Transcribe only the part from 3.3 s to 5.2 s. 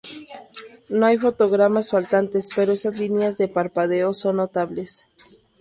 de parpadeo son notables.